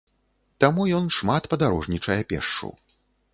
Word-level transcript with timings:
Таму 0.63 0.85
ён 0.99 1.05
шмат 1.17 1.49
падарожнічае 1.51 2.19
пешшу. 2.33 2.73